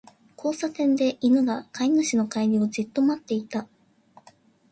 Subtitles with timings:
[0.35, 3.67] 交差点で、犬が飼い主の帰りをじっと待っていた。